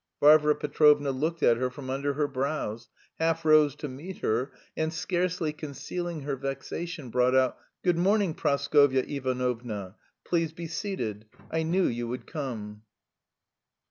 [0.19, 4.91] Varvara Petrovna looked at her from under her brows, half rose to meet her, and
[4.91, 9.93] scarcely concealing her vexation brought out: "Good morning, Praskovya Ivanovna,
[10.25, 12.81] please be seated, I knew you would come!"